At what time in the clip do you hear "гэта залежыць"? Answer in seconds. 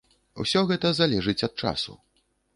0.71-1.45